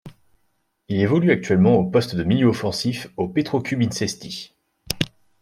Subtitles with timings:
[0.89, 4.55] Il évolue actuellement au poste de milieu offensif au Petrocub Hîncești.